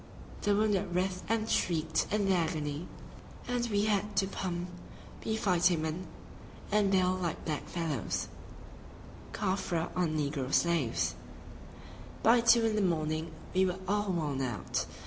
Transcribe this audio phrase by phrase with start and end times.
[0.41, 2.87] The wounded writhed and shrieked in their agony,
[3.47, 4.69] and we had to pump,
[5.23, 6.07] we fighting men,
[6.71, 8.27] and bale like black fellows
[9.31, 11.13] [Caffre or negro slaves]!
[12.23, 14.87] By two in the morning we were all worn out.